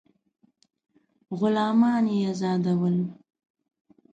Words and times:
غلامان 1.39 2.05
یې 2.13 2.21
آزادول. 2.31 2.95